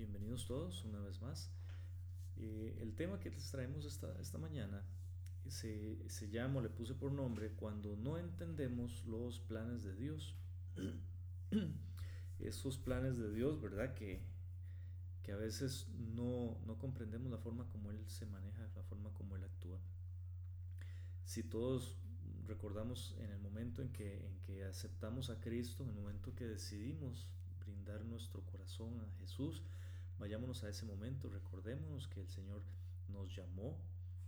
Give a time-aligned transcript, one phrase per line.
[0.00, 1.50] bienvenidos todos una vez más.
[2.38, 4.82] Eh, el tema que les traemos esta, esta mañana
[5.46, 10.34] se, se llama, le puse por nombre, cuando no entendemos los planes de Dios.
[12.38, 13.92] Esos planes de Dios, ¿verdad?
[13.92, 14.22] Que,
[15.22, 19.36] que a veces no, no comprendemos la forma como Él se maneja, la forma como
[19.36, 19.82] Él actúa.
[21.26, 21.98] Si todos
[22.46, 26.46] recordamos en el momento en que, en que aceptamos a Cristo, en el momento que
[26.46, 27.28] decidimos
[27.62, 29.62] brindar nuestro corazón a Jesús,
[30.20, 32.62] vayámonos a ese momento, recordémonos que el Señor
[33.08, 33.76] nos llamó,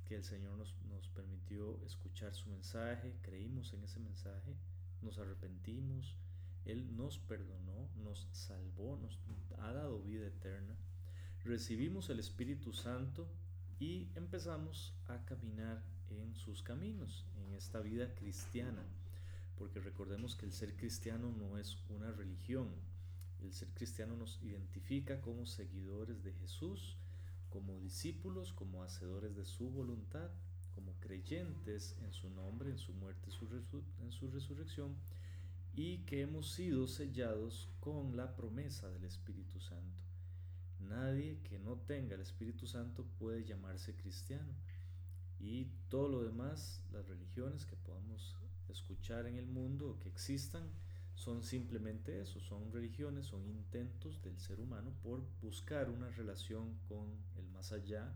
[0.07, 4.57] que el Señor nos, nos permitió escuchar su mensaje, creímos en ese mensaje,
[5.03, 6.17] nos arrepentimos,
[6.65, 9.19] Él nos perdonó, nos salvó, nos
[9.59, 10.75] ha dado vida eterna,
[11.45, 13.29] recibimos el Espíritu Santo
[13.79, 18.83] y empezamos a caminar en sus caminos, en esta vida cristiana,
[19.59, 22.69] porque recordemos que el ser cristiano no es una religión,
[23.45, 26.97] el ser cristiano nos identifica como seguidores de Jesús,
[27.49, 30.31] como discípulos, como hacedores de su voluntad,
[30.75, 33.31] como creyentes en su nombre, en su muerte,
[34.01, 34.97] en su resurrección,
[35.75, 40.03] y que hemos sido sellados con la promesa del Espíritu Santo.
[40.81, 44.53] Nadie que no tenga el Espíritu Santo puede llamarse cristiano.
[45.39, 48.37] Y todo lo demás, las religiones que podamos
[48.69, 50.71] escuchar en el mundo o que existan,
[51.15, 57.07] son simplemente eso, son religiones, son intentos del ser humano por buscar una relación con
[57.37, 58.13] el más allá,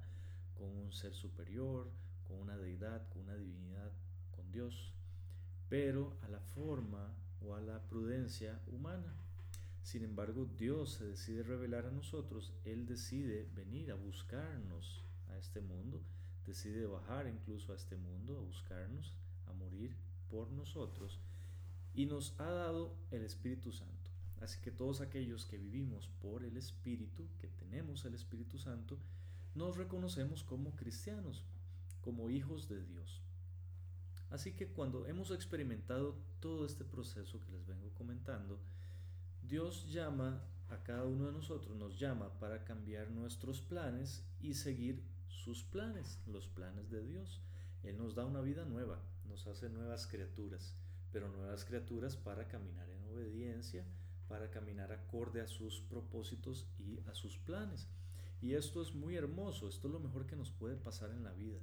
[0.55, 1.91] con un ser superior,
[2.24, 3.92] con una deidad, con una divinidad,
[4.30, 4.92] con Dios,
[5.69, 9.14] pero a la forma o a la prudencia humana.
[9.83, 15.61] Sin embargo, Dios se decide revelar a nosotros, Él decide venir a buscarnos a este
[15.61, 16.02] mundo,
[16.44, 19.14] decide bajar incluso a este mundo, a buscarnos,
[19.47, 19.97] a morir
[20.28, 21.20] por nosotros,
[21.97, 24.11] y nos ha dado el Espíritu Santo.
[24.42, 28.98] Así que todos aquellos que vivimos por el Espíritu, que tenemos el Espíritu Santo,
[29.55, 31.42] nos reconocemos como cristianos,
[32.02, 33.22] como hijos de Dios.
[34.30, 38.61] Así que cuando hemos experimentado todo este proceso que les vengo comentando,
[39.42, 45.02] Dios llama a cada uno de nosotros, nos llama para cambiar nuestros planes y seguir
[45.29, 47.40] sus planes, los planes de Dios.
[47.85, 50.77] Él nos da una vida nueva, nos hace nuevas criaturas,
[51.17, 53.87] pero nuevas criaturas para caminar en obediencia,
[54.29, 57.89] para caminar acorde a sus propósitos y a sus planes.
[58.43, 61.33] Y esto es muy hermoso, esto es lo mejor que nos puede pasar en la
[61.33, 61.59] vida,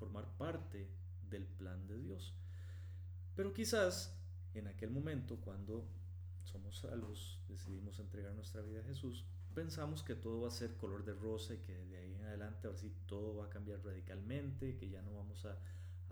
[0.00, 0.90] formar parte
[1.30, 2.34] del plan de Dios.
[3.36, 4.18] Pero quizás
[4.52, 5.86] en aquel momento, cuando
[6.42, 11.04] somos salvos, decidimos entregar nuestra vida a Jesús, pensamos que todo va a ser color
[11.04, 14.76] de rosa y que de ahí en adelante ahora sí todo va a cambiar radicalmente,
[14.76, 15.56] que ya no vamos a,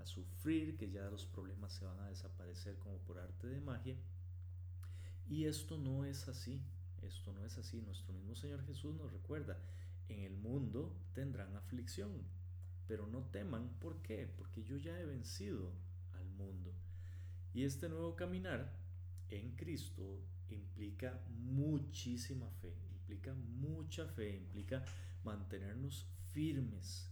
[0.06, 3.96] sufrir, que ya los problemas se van a desaparecer como por arte de magia.
[5.28, 6.62] Y esto no es así,
[7.02, 7.82] esto no es así.
[7.82, 9.58] Nuestro mismo Señor Jesús nos recuerda,
[10.08, 12.22] en el mundo tendrán aflicción,
[12.86, 14.32] pero no teman, ¿por qué?
[14.36, 15.72] Porque yo ya he vencido
[16.12, 16.72] al mundo.
[17.52, 18.72] Y este nuevo caminar
[19.30, 24.84] en Cristo implica muchísima fe, implica mucha fe, implica
[25.24, 27.10] mantenernos firmes,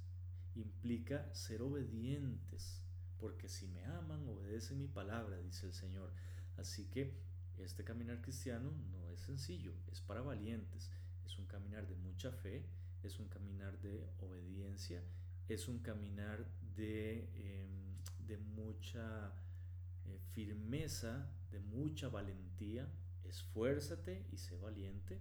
[0.54, 2.83] implica ser obedientes,
[3.24, 6.12] porque si me aman, obedecen mi palabra, dice el Señor.
[6.58, 7.14] Así que
[7.56, 10.90] este caminar cristiano no es sencillo, es para valientes,
[11.24, 12.66] es un caminar de mucha fe,
[13.02, 15.02] es un caminar de obediencia,
[15.48, 16.44] es un caminar
[16.76, 19.32] de, em, de mucha
[20.04, 22.86] eh, firmeza, de mucha valentía,
[23.24, 25.18] esfuérzate y sé valiente.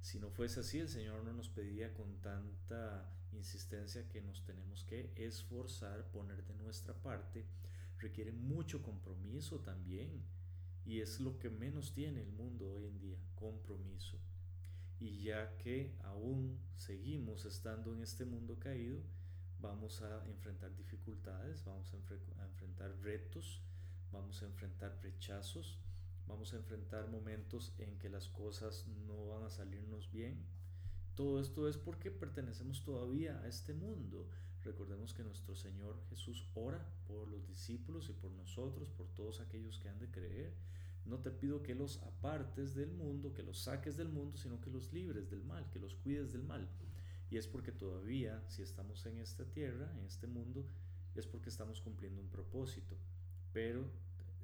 [0.00, 4.84] Si no fuese así, el Señor no nos pediría con tanta insistencia que nos tenemos
[4.84, 7.46] que esforzar, poner de nuestra parte.
[7.98, 10.24] Requiere mucho compromiso también.
[10.84, 14.18] Y es lo que menos tiene el mundo hoy en día, compromiso.
[15.00, 19.02] Y ya que aún seguimos estando en este mundo caído,
[19.60, 23.62] vamos a enfrentar dificultades, vamos a, enfrentar retos,
[24.12, 25.78] vamos a enfrentar rechazos,
[26.26, 30.46] vamos a enfrentar momentos en que las cosas no van a salirnos bien.
[31.14, 34.28] Todo esto es porque pertenecemos todavía a este mundo.
[34.64, 39.78] Recordemos que nuestro Señor Jesús ora por los discípulos y por nosotros, por todos aquellos
[39.78, 40.54] que han de creer.
[41.04, 44.70] No te pido que los apartes del mundo, que los saques del mundo, sino que
[44.70, 46.68] los libres del mal, que los cuides del mal.
[47.30, 50.66] Y es porque todavía, si estamos en esta tierra, en este mundo,
[51.14, 52.96] es porque estamos cumpliendo un propósito.
[53.52, 53.88] Pero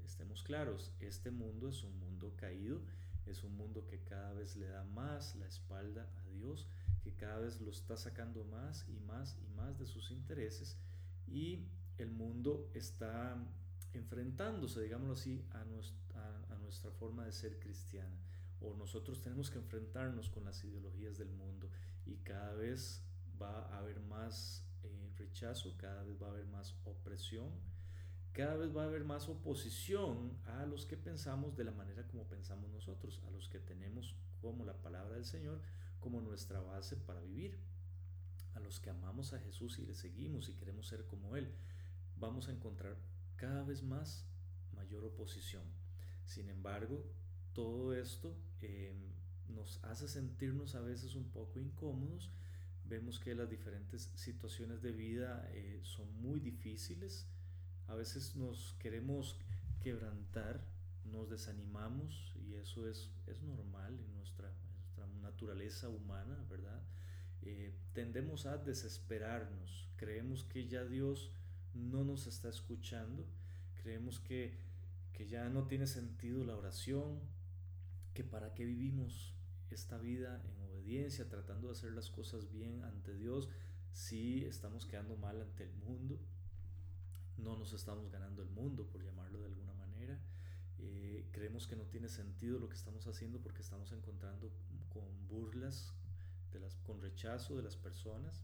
[0.05, 2.83] estemos claros, este mundo es un mundo caído,
[3.31, 6.69] es un mundo que cada vez le da más la espalda a Dios,
[7.03, 10.77] que cada vez lo está sacando más y más y más de sus intereses
[11.27, 11.67] y
[11.99, 13.37] el mundo está
[13.93, 18.17] enfrentándose, digámoslo así, a nuestra, forma de ser cristiana.
[18.61, 21.69] o nosotros tenemos que enfrentarnos con las ideologías del mundo
[22.07, 23.03] y cada vez
[23.41, 27.51] va a haber más eh, rechazo, cada vez va a haber más opresión,
[28.33, 32.29] cada vez va a haber más oposición a los que pensamos de la manera como
[32.29, 35.61] pensamos nosotros, a los que tenemos como la palabra del Señor
[36.01, 37.59] como nuestra base para vivir,
[38.55, 41.53] a los que amamos a Jesús y le seguimos y queremos ser como Él,
[42.19, 42.97] vamos a encontrar
[43.37, 44.27] cada vez más
[44.73, 45.63] mayor oposición.
[46.25, 47.05] Sin embargo,
[47.53, 48.95] todo esto eh,
[49.49, 52.31] nos hace sentirnos a veces un poco incómodos.
[52.85, 57.27] Vemos que las diferentes situaciones de vida eh, son muy difíciles.
[57.91, 59.37] A veces nos queremos
[59.83, 60.65] quebrantar,
[61.05, 66.81] nos desanimamos y eso es, es normal en nuestra, nuestra naturaleza humana, ¿verdad?
[67.43, 71.33] Eh, tendemos a desesperarnos, creemos que ya Dios
[71.75, 73.27] no nos está escuchando,
[73.83, 74.57] creemos que,
[75.13, 77.19] que ya no tiene sentido la oración,
[78.15, 79.35] que para qué vivimos
[79.69, 83.49] esta vida en obediencia, tratando de hacer las cosas bien ante Dios,
[83.91, 86.21] si estamos quedando mal ante el mundo,
[87.43, 90.19] no nos estamos ganando el mundo, por llamarlo de alguna manera.
[90.79, 94.51] Eh, creemos que no tiene sentido lo que estamos haciendo porque estamos encontrando
[94.89, 95.95] con burlas,
[96.53, 98.43] de las, con rechazo de las personas.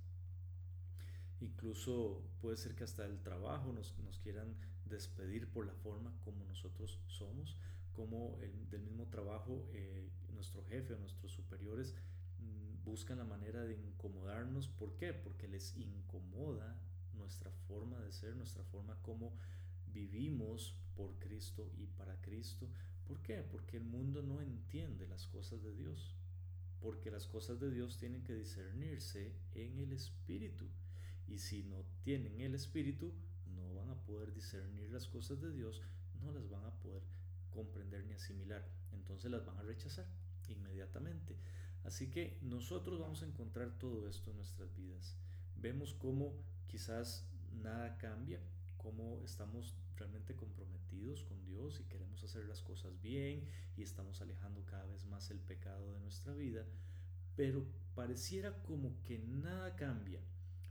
[1.41, 6.45] Incluso puede ser que hasta el trabajo nos, nos quieran despedir por la forma como
[6.45, 7.57] nosotros somos
[7.97, 11.95] como el, del mismo trabajo eh, nuestro jefe o nuestros superiores
[12.39, 14.69] mm, buscan la manera de incomodarnos.
[14.69, 15.15] ¿Por qué?
[15.15, 16.77] Porque les incomoda
[17.17, 19.33] nuestra forma de ser, nuestra forma como
[19.93, 22.69] vivimos por Cristo y para Cristo.
[23.07, 23.43] ¿Por qué?
[23.43, 26.15] Porque el mundo no entiende las cosas de Dios.
[26.81, 30.67] Porque las cosas de Dios tienen que discernirse en el Espíritu.
[31.27, 33.13] Y si no tienen el Espíritu,
[33.55, 35.83] no van a poder discernir las cosas de Dios,
[36.21, 37.03] no las van a poder
[37.51, 38.69] comprender ni asimilar.
[38.93, 40.07] Entonces las van a rechazar
[40.49, 41.37] inmediatamente.
[41.85, 45.17] Así que nosotros vamos a encontrar todo esto en nuestras vidas.
[45.57, 46.35] Vemos cómo
[46.69, 47.25] quizás
[47.63, 48.41] nada cambia,
[48.77, 54.65] cómo estamos realmente comprometidos con Dios y queremos hacer las cosas bien y estamos alejando
[54.67, 56.65] cada vez más el pecado de nuestra vida,
[57.35, 60.21] pero pareciera como que nada cambia,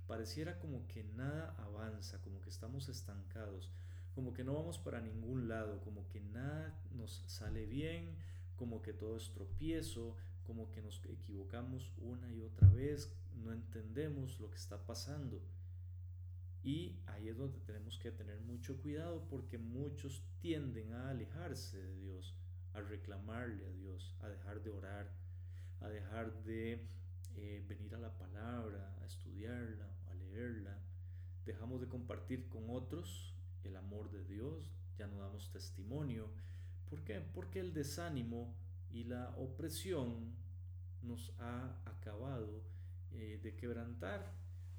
[0.08, 3.72] pareciera como que nada avanza, como que estamos estancados,
[4.14, 8.16] como que no vamos para ningún lado, como que nada nos sale bien,
[8.56, 13.12] como que todo es tropiezo, como que nos equivocamos una y otra vez,
[13.44, 15.42] no entendemos lo que está pasando.
[16.66, 21.96] Y ahí es donde tenemos que tener mucho cuidado porque muchos tienden a alejarse de
[22.00, 22.36] Dios,
[22.74, 25.12] a reclamarle a Dios, a dejar de orar,
[25.80, 26.90] a dejar de
[27.36, 30.80] eh, venir a la palabra, a estudiarla, a leerla.
[31.46, 36.32] Dejamos de compartir con otros el amor de Dios, ya no damos testimonio.
[36.90, 37.22] ¿Por qué?
[37.22, 38.56] Porque el desánimo
[38.90, 40.34] y la opresión
[41.04, 42.64] nos ha acabado
[43.12, 44.34] eh, de quebrantar,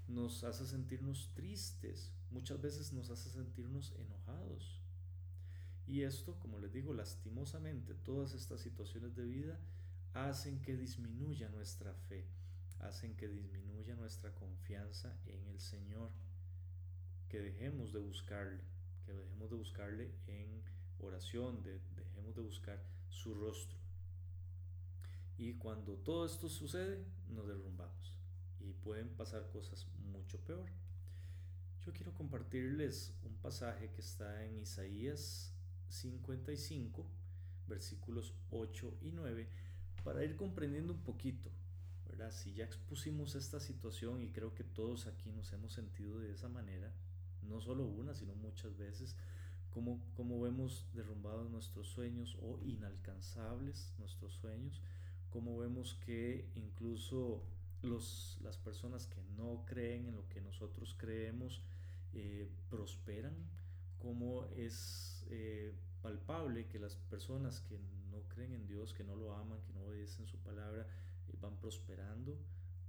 [0.08, 4.81] nos hace sentirnos tristes, muchas veces nos hace sentirnos enojados.
[5.87, 9.58] Y esto, como les digo, lastimosamente, todas estas situaciones de vida
[10.14, 12.26] hacen que disminuya nuestra fe,
[12.81, 16.11] hacen que disminuya nuestra confianza en el Señor,
[17.29, 18.61] que dejemos de buscarle
[19.06, 20.62] que dejemos de buscarle en
[20.99, 23.79] oración, de, dejemos de buscar su rostro.
[25.38, 28.17] Y cuando todo esto sucede, nos derrumbamos
[28.66, 30.66] y pueden pasar cosas mucho peor.
[31.85, 35.52] Yo quiero compartirles un pasaje que está en Isaías
[35.88, 37.06] 55,
[37.68, 39.49] versículos 8 y 9,
[40.02, 41.50] para ir comprendiendo un poquito,
[42.08, 42.32] ¿verdad?
[42.32, 46.49] Si ya expusimos esta situación y creo que todos aquí nos hemos sentido de esa
[46.49, 46.92] manera,
[47.42, 49.16] no solo una, sino muchas veces,
[49.70, 54.82] como, como vemos derrumbados nuestros sueños o inalcanzables nuestros sueños,
[55.30, 57.44] como vemos que incluso
[57.87, 61.62] las personas que no creen en lo que nosotros creemos
[62.12, 63.35] eh, prosperan,
[63.99, 67.78] como es eh, palpable que las personas que
[68.11, 70.87] no creen en Dios, que no lo aman, que no obedecen su palabra,
[71.28, 72.38] eh, van prosperando,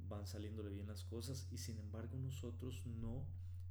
[0.08, 3.26] van saliéndole bien las cosas y sin embargo nosotros no.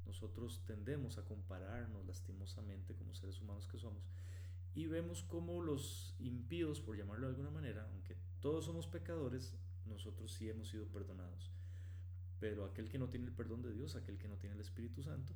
[0.06, 4.09] Nosotros tendemos a compararnos lastimosamente como seres humanos que somos
[4.76, 9.54] y vemos como los impíos, por llamarlo de alguna manera, aunque todos somos pecadores,
[9.87, 11.50] nosotros sí hemos sido perdonados.
[12.38, 15.02] Pero aquel que no tiene el perdón de Dios, aquel que no tiene el Espíritu
[15.02, 15.33] Santo,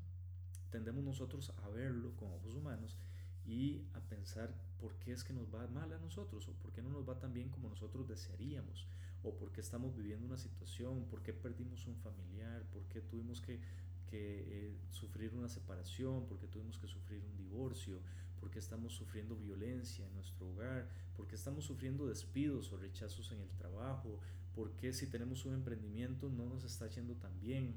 [0.70, 2.98] tendemos nosotros a verlo con ojos humanos
[3.46, 6.82] y a pensar por qué es que nos va mal a nosotros o por qué
[6.82, 8.86] no nos va tan bien como nosotros desearíamos
[9.22, 13.40] o por qué estamos viviendo una situación, por qué perdimos un familiar, por qué tuvimos
[13.40, 13.60] que
[14.10, 18.00] que eh, sufrir una separación, porque tuvimos que sufrir un divorcio,
[18.40, 23.30] por qué estamos sufriendo violencia en nuestro hogar, por qué estamos sufriendo despidos o rechazos
[23.30, 24.18] en el trabajo,
[24.54, 27.74] por qué si tenemos un emprendimiento no nos está yendo tan bien,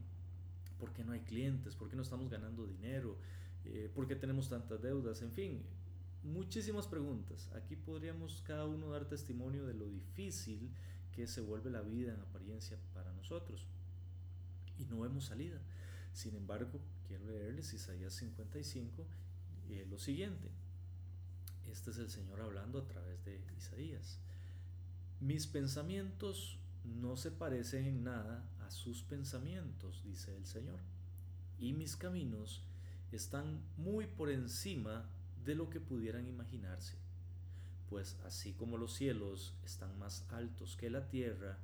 [0.79, 3.17] por qué no hay clientes, por qué no estamos ganando dinero,
[3.65, 5.61] eh, por qué tenemos tantas deudas, en fin,
[6.23, 7.49] muchísimas preguntas.
[7.55, 10.71] Aquí podríamos cada uno dar testimonio de lo difícil
[11.13, 13.67] que se vuelve la vida en apariencia para nosotros.
[14.77, 15.59] Y no vemos salida.
[16.13, 19.05] Sin embargo, quiero leerles Isaías 55,
[19.69, 20.49] eh, lo siguiente.
[21.71, 24.19] Este es el Señor hablando a través de Isaías.
[25.19, 30.79] Mis pensamientos no se parecen en nada a sus pensamientos, dice el Señor.
[31.59, 32.63] Y mis caminos
[33.11, 35.09] están muy por encima
[35.45, 36.97] de lo que pudieran imaginarse.
[37.89, 41.57] Pues así como los cielos están más altos que la tierra,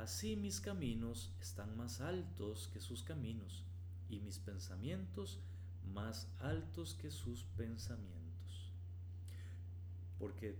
[0.00, 3.64] así mis caminos están más altos que sus caminos,
[4.08, 5.38] y mis pensamientos
[5.92, 8.72] más altos que sus pensamientos.
[10.18, 10.56] Porque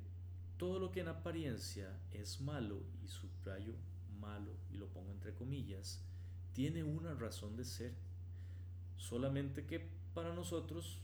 [0.59, 3.09] todo lo que en apariencia es malo, y
[3.41, 3.75] subrayo
[4.21, 6.03] malo y lo pongo entre comillas,
[6.53, 7.95] tiene una razón de ser.
[8.97, 11.01] Solamente que para nosotros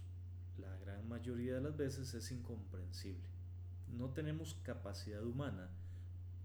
[0.58, 3.24] la gran mayoría de las veces es incomprensible.
[3.96, 5.70] No tenemos capacidad humana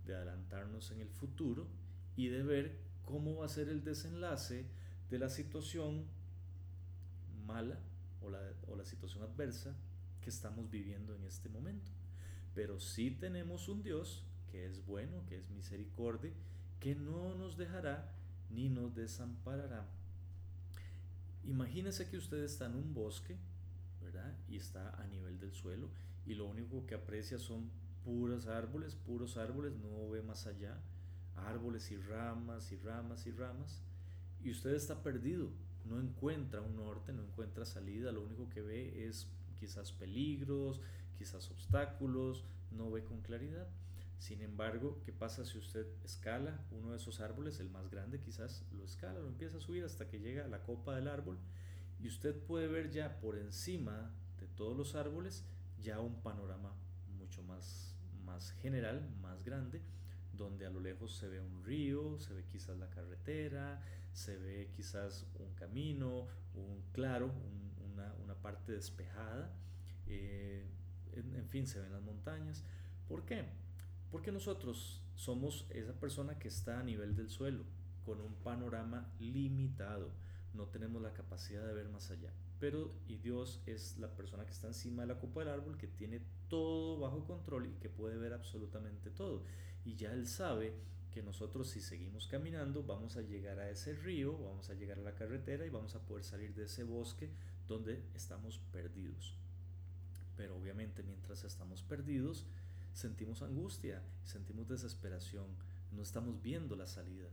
[0.05, 1.67] de adelantarnos en el futuro
[2.15, 4.65] y de ver cómo va a ser el desenlace
[5.09, 6.05] de la situación
[7.45, 7.79] mala
[8.21, 9.75] o la, o la situación adversa
[10.21, 11.91] que estamos viviendo en este momento.
[12.53, 16.31] Pero sí tenemos un Dios que es bueno, que es misericordia,
[16.79, 18.11] que no nos dejará
[18.49, 19.87] ni nos desamparará.
[21.45, 23.37] Imagínese que usted está en un bosque
[24.49, 25.89] y está a nivel del suelo
[26.25, 27.69] y lo único que aprecia son
[28.03, 30.77] puros árboles, puros árboles, no ve más allá,
[31.35, 33.81] árboles y ramas y ramas y ramas
[34.43, 35.49] y usted está perdido,
[35.85, 39.27] no encuentra un norte, no encuentra salida, lo único que ve es
[39.59, 40.81] quizás peligros,
[41.17, 43.67] quizás obstáculos, no ve con claridad.
[44.21, 48.63] Sin embargo, ¿qué pasa si usted escala uno de esos árboles, el más grande quizás,
[48.71, 51.39] lo escala, lo empieza a subir hasta que llega a la copa del árbol
[51.99, 55.43] y usted puede ver ya por encima de todos los árboles
[55.81, 56.71] ya un panorama
[57.17, 59.81] mucho más, más general, más grande,
[60.33, 63.81] donde a lo lejos se ve un río, se ve quizás la carretera,
[64.13, 67.33] se ve quizás un camino, un claro,
[67.91, 69.51] una, una, parte despejada,
[70.05, 70.63] eh,
[71.13, 72.63] en, en fin, se ven las montañas.
[73.07, 73.60] ¿Por qué?
[74.11, 77.63] Porque nosotros somos esa persona que está a nivel del suelo,
[78.03, 80.11] con un panorama limitado
[80.53, 82.31] no tenemos la capacidad de ver más allá.
[82.59, 85.87] Pero y Dios es la persona que está encima de la copa del árbol, que
[85.87, 89.43] tiene todo bajo control y que puede ver absolutamente todo.
[89.85, 90.73] Y ya Él sabe
[91.11, 95.03] que nosotros si seguimos caminando vamos a llegar a ese río, vamos a llegar a
[95.03, 97.29] la carretera y vamos a poder salir de ese bosque
[97.67, 99.35] donde estamos perdidos.
[100.37, 102.45] Pero obviamente mientras estamos perdidos
[102.93, 105.47] sentimos angustia, sentimos desesperación,
[105.91, 107.29] no estamos viendo la salida,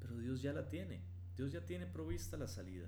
[0.00, 1.02] pero Dios ya la tiene
[1.36, 2.86] Dios ya tiene provista la salida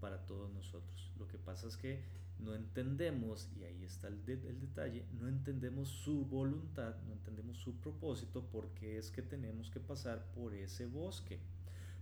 [0.00, 1.10] para todos nosotros.
[1.18, 2.02] Lo que pasa es que
[2.38, 7.76] no entendemos, y ahí está el, el, detalle, no entendemos su voluntad, no entendemos su
[7.76, 11.38] propósito, porque es que tenemos que pasar por ese bosque,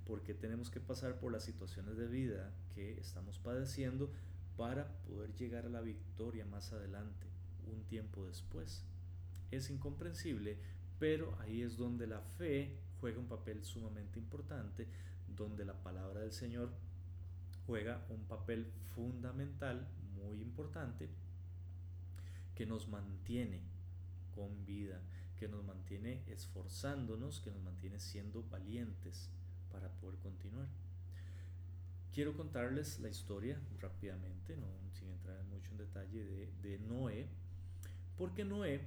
[0.06, 4.12] porque tenemos que pasar por las situaciones de vida que estamos padeciendo
[4.56, 7.26] para poder llegar a la victoria más adelante,
[7.66, 8.84] un tiempo después.
[9.50, 10.58] Es incomprensible,
[10.98, 14.88] pero ahí es donde la fe juega un papel sumamente importante,
[15.26, 16.70] donde la palabra del Señor
[17.66, 21.08] juega un papel fundamental, muy importante,
[22.54, 23.60] que nos mantiene
[24.34, 25.00] con vida,
[25.38, 29.30] que nos mantiene esforzándonos, que nos mantiene siendo valientes
[29.70, 30.66] para poder continuar.
[32.12, 37.28] Quiero contarles la historia rápidamente, no, sin entrar mucho en detalle, de, de Noé,
[38.16, 38.80] porque Noé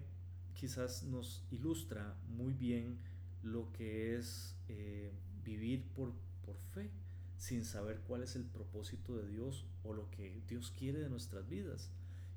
[0.62, 3.00] quizás nos ilustra muy bien
[3.42, 5.12] lo que es eh,
[5.44, 6.14] vivir por
[6.46, 6.92] por fe,
[7.38, 11.50] sin saber cuál es el propósito de Dios o lo que Dios quiere de nuestras
[11.50, 11.90] vidas.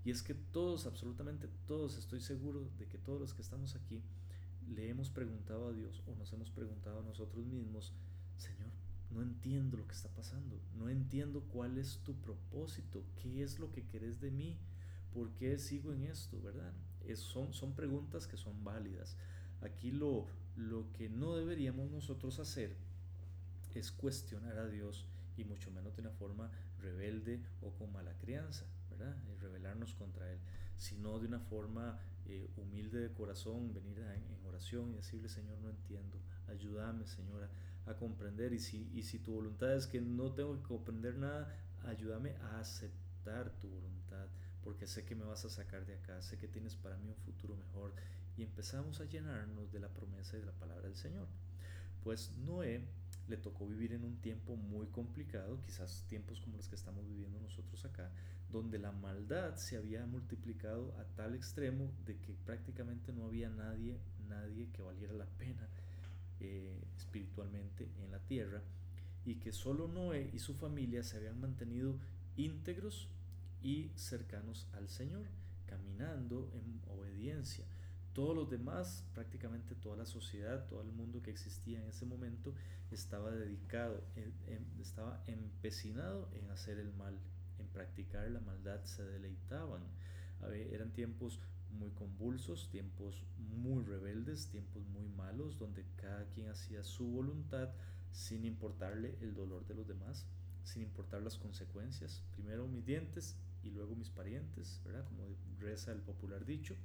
[0.04, 4.02] Y es que todos, absolutamente todos, estoy seguro de que todos los que estamos aquí,
[4.74, 7.92] le hemos preguntado a Dios o nos hemos preguntado a nosotros mismos,
[8.38, 8.70] Señor,
[9.10, 13.70] no entiendo lo que está pasando, no entiendo cuál es tu propósito, qué es lo
[13.70, 14.56] que querés de mí,
[15.14, 16.72] por qué sigo en esto, ¿verdad?
[17.06, 19.16] Es, son, son preguntas que son válidas.
[19.60, 22.76] Aquí lo, lo que no deberíamos nosotros hacer
[23.74, 25.06] es cuestionar a Dios
[25.36, 29.16] y mucho menos de una forma rebelde o con mala crianza, ¿verdad?
[29.30, 30.38] Y rebelarnos contra Él,
[30.76, 35.70] sino de una forma eh, humilde de corazón, venir en oración y decirle, Señor, no
[35.70, 36.18] entiendo,
[36.48, 37.50] ayúdame, Señora,
[37.86, 38.52] a comprender.
[38.52, 41.54] Y si, y si tu voluntad es que no tengo que comprender nada,
[41.84, 43.93] ayúdame a aceptar tu voluntad,
[44.64, 47.16] porque sé que me vas a sacar de acá, sé que tienes para mí un
[47.16, 47.92] futuro mejor.
[48.36, 51.28] Y empezamos a llenarnos de la promesa y de la palabra del Señor.
[52.02, 52.84] Pues Noé
[53.28, 57.40] le tocó vivir en un tiempo muy complicado, quizás tiempos como los que estamos viviendo
[57.40, 58.10] nosotros acá,
[58.50, 63.98] donde la maldad se había multiplicado a tal extremo de que prácticamente no había nadie,
[64.28, 65.68] nadie que valiera la pena
[66.40, 68.62] eh, espiritualmente en la tierra
[69.24, 71.98] y que solo Noé y su familia se habían mantenido
[72.36, 73.08] íntegros
[73.64, 75.26] y cercanos al Señor,
[75.66, 77.64] caminando en obediencia.
[78.12, 82.54] Todos los demás, prácticamente toda la sociedad, todo el mundo que existía en ese momento,
[82.92, 84.04] estaba dedicado,
[84.78, 87.18] estaba empecinado en hacer el mal,
[87.58, 89.82] en practicar la maldad, se deleitaban.
[90.70, 91.40] eran tiempos
[91.70, 97.70] muy convulsos, tiempos muy rebeldes, tiempos muy malos, donde cada quien hacía su voluntad
[98.12, 100.26] sin importarle el dolor de los demás,
[100.62, 102.22] sin importar las consecuencias.
[102.32, 105.04] Primero mis dientes y luego mis parientes, ¿verdad?
[105.06, 105.24] Como
[105.58, 106.76] reza el popular dicho.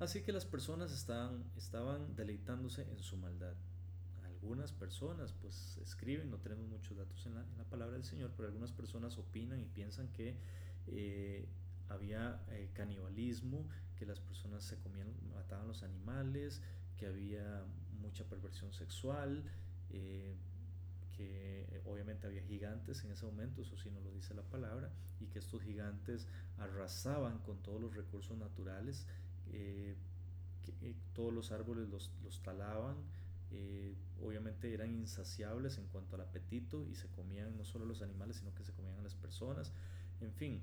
[0.00, 3.54] Así que las personas estaban, estaban deleitándose en su maldad.
[4.24, 8.72] Algunas personas pues escriben, no tenemos muchos datos en la, palabra del Señor, pero algunas
[8.72, 10.36] personas opinan y piensan que
[10.88, 11.48] eh,
[11.88, 13.66] había eh, canibalismo,
[13.96, 16.60] que las personas se comían, mataban los animales,
[16.96, 17.64] que había
[18.00, 19.44] mucha perversión sexual,
[19.90, 20.34] eh,
[21.16, 24.90] que obviamente había gigantes en ese momento, eso sí no lo dice la palabra,
[25.20, 26.26] y que estos gigantes
[26.58, 29.06] arrasaban con todos los recursos naturales,
[29.52, 29.96] eh,
[30.62, 32.96] que todos los árboles los, los talaban,
[34.22, 38.54] obviamente eran insaciables en cuanto al apetito y se comían no solo los animales, sino
[38.54, 39.72] que se comían a las personas,
[40.20, 40.60] en fin,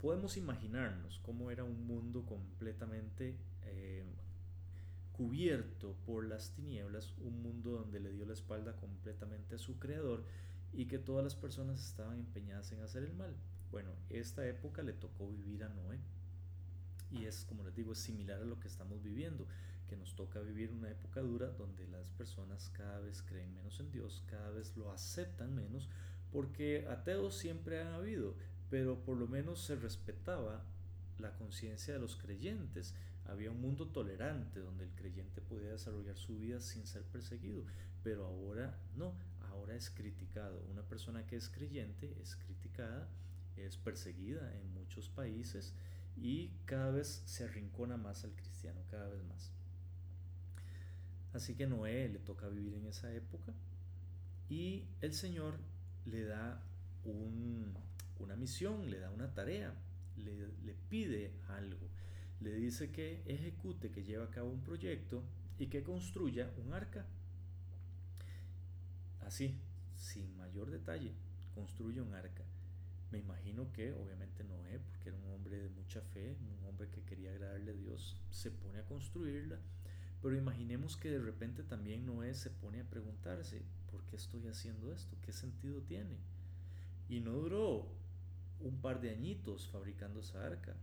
[0.00, 4.04] podemos imaginarnos cómo era un mundo completamente eh,
[5.16, 10.24] cubierto por las tinieblas, un mundo donde le dio la espalda completamente a su creador
[10.72, 13.34] y que todas las personas estaban empeñadas en hacer el mal.
[13.70, 15.98] Bueno, esta época le tocó vivir a Noé
[17.10, 19.46] y es, como les digo, es similar a lo que estamos viviendo,
[19.88, 23.90] que nos toca vivir una época dura donde las personas cada vez creen menos en
[23.90, 25.88] Dios, cada vez lo aceptan menos,
[26.32, 28.34] porque ateos siempre han habido,
[28.68, 30.64] pero por lo menos se respetaba
[31.18, 32.94] la conciencia de los creyentes.
[33.28, 37.64] Había un mundo tolerante donde el creyente podía desarrollar su vida sin ser perseguido,
[38.02, 39.14] pero ahora no,
[39.50, 40.62] ahora es criticado.
[40.70, 43.08] Una persona que es creyente es criticada,
[43.56, 45.74] es perseguida en muchos países
[46.16, 49.50] y cada vez se arrincona más al cristiano, cada vez más.
[51.32, 53.52] Así que Noé le toca vivir en esa época
[54.48, 55.58] y el Señor
[56.04, 56.62] le da
[57.04, 57.74] un,
[58.20, 59.74] una misión, le da una tarea,
[60.16, 61.90] le pide algo,
[62.40, 65.22] le dice que ejecute, que lleve a cabo un proyecto
[65.58, 67.06] y que construya un arca.
[69.20, 69.58] Así,
[69.94, 71.12] sin mayor detalle,
[71.54, 72.44] construye un arca.
[73.10, 77.02] Me imagino que obviamente Noé, porque era un hombre de mucha fe, un hombre que
[77.02, 79.58] quería agradarle a Dios, se pone a construirla.
[80.22, 84.92] Pero imaginemos que de repente también Noé se pone a preguntarse, ¿por qué estoy haciendo
[84.92, 85.16] esto?
[85.22, 86.16] ¿Qué sentido tiene?
[87.08, 87.86] Y no duró
[88.60, 90.74] un par de añitos fabricando esa arca.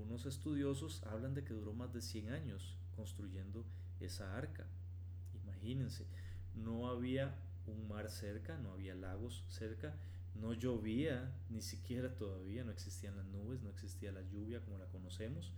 [0.00, 3.66] Algunos estudiosos hablan de que duró más de 100 años construyendo
[4.00, 4.64] esa arca.
[5.44, 6.06] Imagínense,
[6.54, 7.34] no había
[7.66, 9.94] un mar cerca, no había lagos cerca,
[10.34, 14.86] no llovía, ni siquiera todavía, no existían las nubes, no existía la lluvia como la
[14.86, 15.52] conocemos.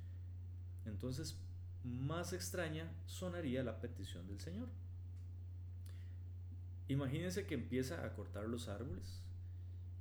[0.87, 1.39] Entonces,
[1.85, 4.69] más extraña sonaría la petición del Señor.
[6.89, 9.23] Imagínense que empieza a cortar los árboles,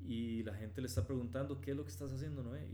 [0.03, 2.67] y la gente le está preguntando, ¿qué es lo que estás haciendo, Noé?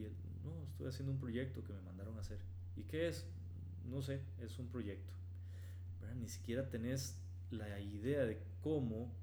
[0.47, 2.39] No, estoy haciendo un proyecto que me mandaron a hacer.
[2.75, 3.25] ¿Y qué es?
[3.85, 5.13] No sé, es un proyecto.
[6.15, 7.19] Ni siquiera tenés
[7.51, 9.13] la idea de cómo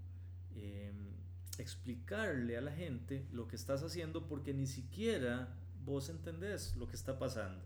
[0.55, 1.15] em,
[1.59, 5.49] explicarle a la gente lo que estás haciendo porque ni siquiera
[5.85, 7.63] vos entendés lo que está pasando.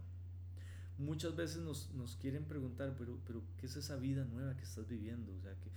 [0.99, 4.89] Muchas veces nos, nos quieren preguntar, pero, pero ¿qué es esa vida nueva que estás
[4.89, 5.33] viviendo?
[5.33, 5.71] O sea, que,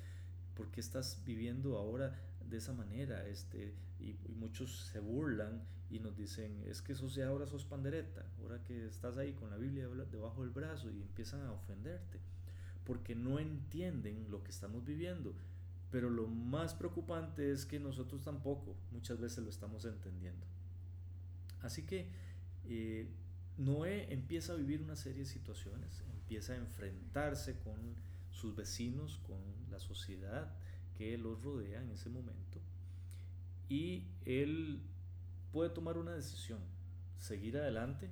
[0.56, 3.28] ¿por qué estás viviendo ahora de esa manera?
[3.28, 5.62] Este, y, muchos se burlan
[5.92, 9.50] y nos dicen, es que eso sea ahora sos pandereta, ahora que estás ahí con
[9.50, 12.20] la Biblia debajo del brazo y empiezan a ofenderte,
[12.86, 15.36] porque no entienden lo que estamos viviendo.
[15.92, 20.46] Pero lo más preocupante es que nosotros tampoco muchas veces lo estamos entendiendo.
[21.62, 22.08] Así que
[22.66, 23.10] eh,
[23.58, 27.76] Noé empieza a vivir una serie de situaciones, empieza a enfrentarse con
[28.32, 30.56] sus vecinos, con la sociedad
[30.98, 32.62] que los rodea en ese momento
[33.72, 34.82] y él
[35.52, 36.60] puede tomar una decisión,
[37.18, 38.10] seguir adelante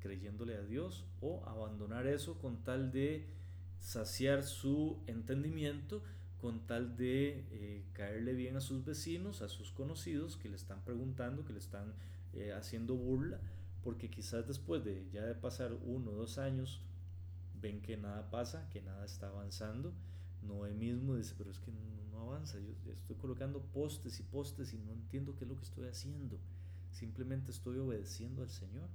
[0.00, 3.26] creyéndole a Dios o abandonar eso con tal de
[3.78, 6.02] saciar su entendimiento,
[6.40, 10.82] con tal de eh, caerle bien a sus vecinos, a sus conocidos que le están
[10.84, 11.94] preguntando, que le están
[12.32, 13.40] eh, haciendo burla,
[13.82, 16.80] porque quizás después de ya de pasar uno o dos años,
[17.60, 19.92] ven que nada pasa, que nada está avanzando.
[20.42, 24.78] Noé mismo dice, pero es que no, avanza, yo estoy colocando postes y postes y
[24.78, 26.38] no entiendo qué es lo que estoy haciendo.
[26.92, 28.88] Simplemente estoy obedeciendo al Señor.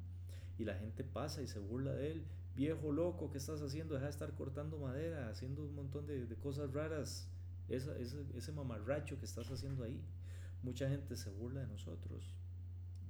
[0.57, 2.23] Y la gente pasa y se burla de él.
[2.55, 3.95] Viejo loco, ¿qué estás haciendo?
[3.95, 7.27] Deja de estar cortando madera, haciendo un montón de, cosas raras.
[7.67, 10.01] Esa, ese, ese mamarracho que estás haciendo ahí.
[10.63, 12.33] Mucha gente se burla de nosotros.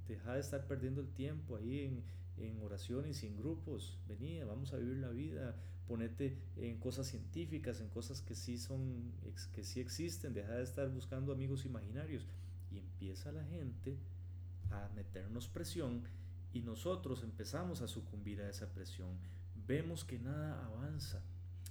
[0.07, 2.03] Deja de estar perdiendo el tiempo ahí en,
[2.37, 3.99] en oraciones y en grupos.
[4.07, 5.55] Vení, vamos a vivir la vida.
[5.87, 9.11] Ponete en cosas científicas, en cosas que sí son,
[9.53, 10.33] que sí existen.
[10.33, 12.25] Deja de estar buscando amigos imaginarios.
[12.71, 13.97] Y empieza la gente
[14.95, 16.03] meternos presión
[16.53, 19.17] y nosotros empezamos a sucumbir a esa presión.
[19.67, 21.21] Vemos que nada avanza.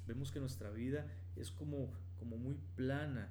[0.06, 3.30] Vemos que nuestra vida es como, como muy plana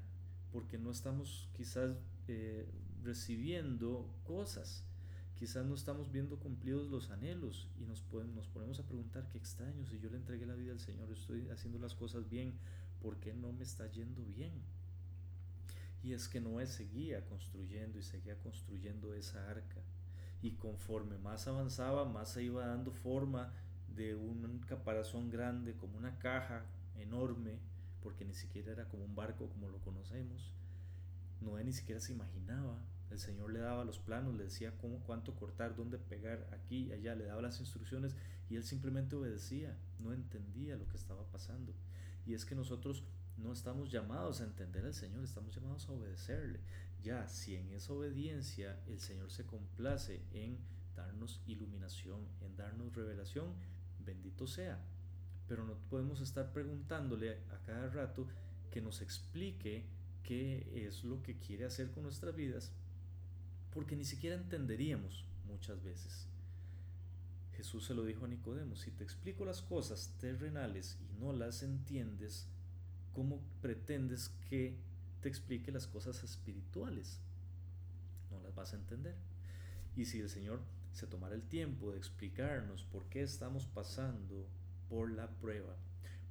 [0.52, 1.96] porque no estamos quizás
[2.28, 2.68] eh,
[3.04, 4.84] recibiendo cosas
[5.44, 8.02] Quizás no estamos viendo cumplidos los anhelos y nos,
[8.34, 11.50] nos ponemos a preguntar qué extraño, si yo le entregué la vida al Señor, estoy
[11.50, 12.54] haciendo las cosas bien,
[13.02, 14.54] ¿por qué no me está yendo bien?
[16.04, 19.82] Y es que Noé seguía construyendo y seguía construyendo esa arca.
[20.42, 23.54] Y conforme más avanzaba, más se iba dando forma
[23.88, 26.66] de un caparazón grande, como una caja
[26.98, 27.60] enorme,
[28.02, 30.52] porque ni siquiera era como un barco como lo conocemos.
[31.39, 32.78] Noé ni siquiera se imaginaba
[33.13, 34.74] el Señor le daba los planos, le decía
[35.06, 38.16] cuánto cortar, dónde pegar, aquí y allá, le daba las instrucciones
[38.50, 41.74] y él simplemente obedecía, no entendía lo que estaba pasando.
[42.26, 43.04] Y es que nosotros
[43.38, 46.60] no estamos llamados a entender al Señor, estamos llamados a obedecerle.
[47.02, 50.58] Ya, si en esa obediencia el Señor se complace en
[50.96, 53.54] darnos iluminación, en darnos revelación,
[54.00, 54.80] bendito sea.
[55.48, 58.28] Pero no podemos estar preguntándole a cada rato
[58.72, 59.86] que nos explique
[60.24, 62.72] qué es lo que quiere hacer con nuestras vidas
[63.74, 66.28] porque ni siquiera entenderíamos muchas veces.
[67.58, 71.63] Jesús se lo dijo a Nicodemo, si te explico las cosas terrenales y no las
[71.63, 72.48] entiendes,
[73.13, 74.76] ¿cómo pretendes que
[75.21, 77.19] te explique las cosas espirituales?
[78.32, 79.15] No las vas a entender.
[79.95, 84.47] Y si el Señor se tomara el tiempo de explicarnos por qué estamos pasando
[84.89, 85.76] por la prueba,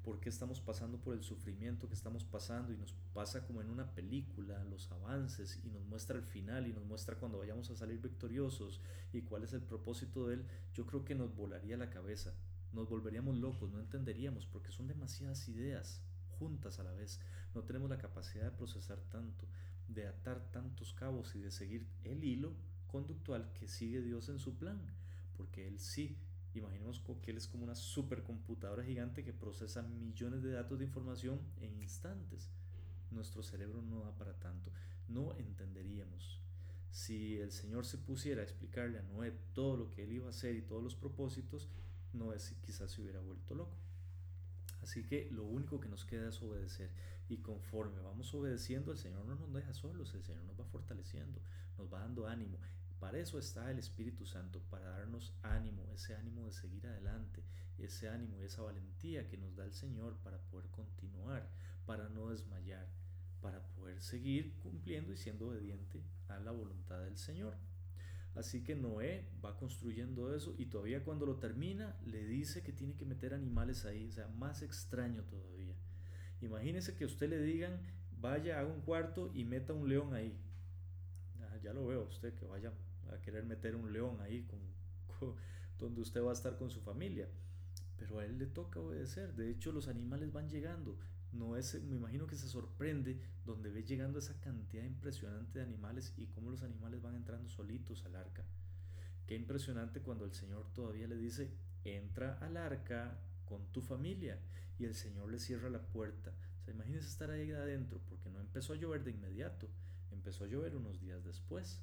[0.05, 3.71] por qué estamos pasando por el sufrimiento que estamos pasando y nos pasa como en
[3.71, 7.77] una película los avances y nos muestra el final y nos muestra cuando vayamos a
[7.77, 8.81] salir victoriosos
[9.13, 12.35] y cuál es el propósito de él, yo creo que nos volaría la cabeza,
[12.73, 16.03] nos volveríamos locos, no entenderíamos porque son demasiadas ideas
[16.43, 17.21] juntas a la vez,
[17.55, 19.47] no tenemos la capacidad de procesar tanto,
[19.87, 22.53] de atar tantos cabos y de seguir el hilo
[22.89, 24.81] conductual que sigue Dios en su plan,
[25.37, 26.19] porque Él sí
[26.55, 31.41] Imaginemos que él es como una supercomputadora gigante que procesa millones de datos de información
[31.61, 32.51] en instantes.
[33.11, 34.71] Nuestro cerebro no da para tanto.
[35.09, 36.43] No entenderíamos.
[36.91, 40.31] Si el Señor se pusiera a explicarle a Noé todo lo que él iba a
[40.31, 41.71] hacer y todos los propósitos,
[42.13, 43.79] Noé quizás se hubiera vuelto loco.
[44.83, 46.91] Así que lo único que nos queda es obedecer.
[47.29, 51.41] Y conforme vamos obedeciendo, el Señor no nos deja solos, el Señor nos va fortaleciendo,
[51.79, 52.59] nos va dando ánimo.
[52.99, 57.43] Para eso está el Espíritu Santo, para darnos ánimo, ese ánimo de seguir adelante,
[57.79, 61.49] ese ánimo y esa valentía que nos da el Señor para poder continuar,
[61.85, 62.87] para no desmayar,
[63.41, 67.57] para poder seguir cumpliendo y siendo obediente a la voluntad del Señor.
[68.35, 72.95] Así que Noé va construyendo eso y todavía cuando lo termina le dice que tiene
[72.95, 75.75] que meter animales ahí, o sea, más extraño todavía.
[76.41, 77.81] Imagínese que usted le digan,
[78.21, 80.37] vaya a un cuarto y meta un león ahí.
[81.43, 82.73] Ah, ya lo veo, usted que vaya
[83.13, 84.43] a querer meter un león ahí
[85.21, 85.37] con,
[85.79, 87.29] donde usted va a estar con su familia.
[87.99, 89.35] Pero a él le toca obedecer.
[89.35, 90.99] De hecho, los animales van llegando.
[91.33, 96.13] No es, me imagino que se sorprende donde ve llegando esa cantidad impresionante de animales
[96.17, 98.45] y cómo los animales van entrando solitos al arca.
[99.27, 101.51] Qué impresionante cuando el Señor todavía le dice,
[101.85, 104.39] entra al arca con tu familia
[104.79, 106.33] y el Señor le cierra la puerta.
[106.61, 109.69] O sea, imagínese estar ahí adentro porque no empezó a llover de inmediato,
[110.11, 111.81] empezó a llover unos días después.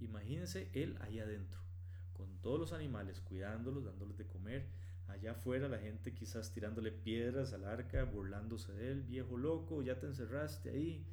[0.00, 1.60] Imagínense él ahí adentro,
[2.12, 4.68] con todos los animales, cuidándolos, dándoles de comer.
[5.12, 10.00] Allá afuera la gente quizás tirándole piedras al arca, burlándose de él, viejo loco, ya
[10.00, 11.06] te encerraste ahí.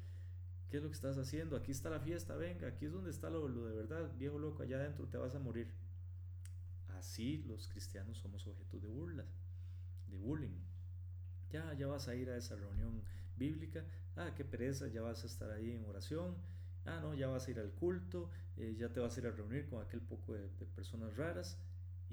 [0.70, 1.54] ¿Qué es lo que estás haciendo?
[1.54, 4.78] Aquí está la fiesta, venga, aquí es donde está lo, de verdad, viejo loco, allá
[4.78, 5.68] adentro te vas a morir.
[6.96, 9.26] Así los cristianos somos objetos de burlas,
[10.08, 10.58] de bullying.
[11.50, 13.02] Ya, ya vas a ir a esa reunión
[13.36, 13.84] bíblica,
[14.16, 16.36] ah, qué pereza, ya vas a estar ahí en oración,
[16.86, 19.30] ah, no, ya vas a ir al culto, eh, ya te vas a ir a
[19.30, 21.58] reunir con aquel poco de, personas raras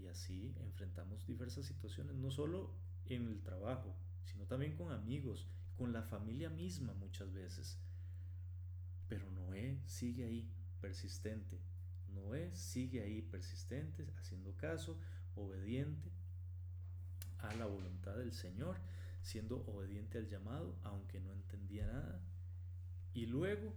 [0.09, 2.73] así enfrentamos diversas situaciones, no solo
[3.05, 7.77] en el trabajo, sino también con amigos, con la familia misma muchas veces.
[9.07, 11.59] Pero Noé sigue ahí, persistente,
[12.09, 14.99] Noé sigue ahí persistente, haciendo caso,
[15.35, 16.11] obediente
[17.39, 18.77] a la voluntad del Señor,
[19.21, 22.21] siendo obediente al llamado, aunque no entendía nada.
[23.13, 23.73] Y luego,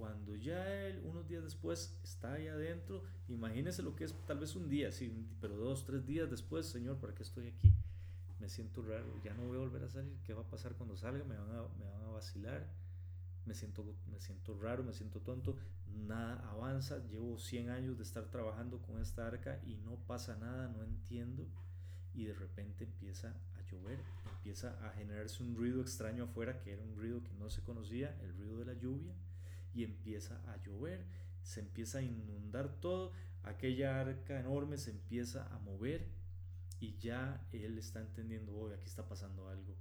[0.00, 4.56] cuando ya él, unos días después, está ahí adentro, imagínese lo que es tal vez
[4.56, 7.72] un día, sí, pero dos, tres días después, Señor, ¿para qué estoy aquí?
[8.40, 10.96] Me siento raro, ya no voy a volver a salir, ¿qué va a pasar cuando
[10.96, 11.22] salga?
[11.24, 12.66] Me van a, me van a vacilar
[13.46, 15.56] me siento, me siento raro, me siento tonto,
[16.06, 20.68] nada avanza, llevo 100 años de estar trabajando con esta arca y no pasa nada,
[20.68, 21.46] no entiendo.
[22.14, 23.98] Y de repente empieza a llover,
[24.36, 28.16] empieza a generarse un ruido extraño afuera, que era un ruido que no se conocía,
[28.22, 29.14] el ruido de la lluvia,
[29.74, 31.04] y empieza a llover,
[31.42, 36.08] se empieza a inundar todo, aquella arca enorme se empieza a mover
[36.80, 39.76] y ya él está entendiendo, hoy aquí está pasando algo.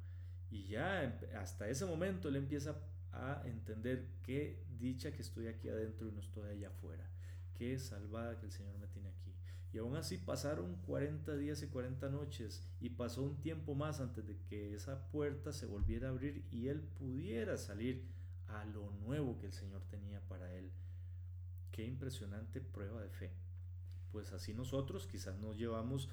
[0.52, 2.76] Y ya hasta ese momento él empieza
[3.12, 7.10] a entender qué dicha que estoy aquí adentro y no estoy allá afuera.
[7.54, 9.34] Qué salvada que el Señor me tiene aquí.
[9.72, 14.26] Y aún así pasaron 40 días y 40 noches y pasó un tiempo más antes
[14.26, 18.04] de que esa puerta se volviera a abrir y él pudiera salir
[18.50, 20.72] a lo nuevo que el Señor tenía para él.
[21.72, 23.32] Qué impresionante prueba de fe.
[24.12, 26.10] Pues así nosotros quizás no llevamos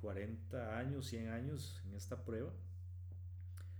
[0.00, 2.52] 40 eh, años, 100 años en esta prueba,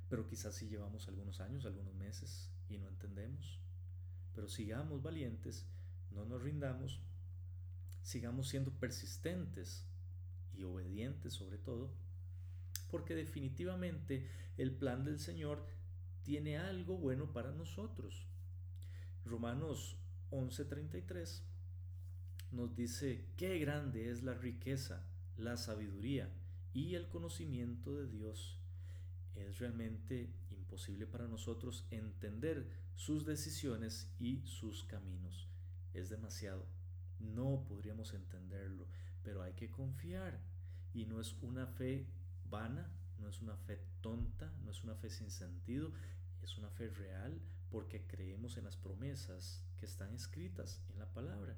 [0.09, 3.59] pero quizás sí llevamos algunos años, algunos meses y no entendemos.
[4.35, 5.67] Pero sigamos valientes,
[6.11, 7.01] no nos rindamos,
[8.03, 9.85] sigamos siendo persistentes
[10.57, 11.93] y obedientes sobre todo,
[12.91, 15.67] porque definitivamente el plan del Señor
[16.25, 18.27] tiene algo bueno para nosotros.
[19.25, 19.97] Romanos
[20.31, 21.43] 11:33
[22.51, 25.07] nos dice, qué grande es la riqueza,
[25.37, 26.31] la sabiduría
[26.73, 28.59] y el conocimiento de Dios
[29.35, 35.49] es realmente imposible para nosotros entender sus decisiones y sus caminos.
[35.93, 36.67] Es demasiado.
[37.19, 38.87] No podríamos entenderlo,
[39.23, 40.41] pero hay que confiar.
[40.93, 42.07] Y no es una fe
[42.49, 42.89] vana,
[43.25, 45.91] no es una fe tonta, no es una fe sin sentido,
[46.43, 51.57] es una fe real porque creemos en las promesas que están escritas en la palabra.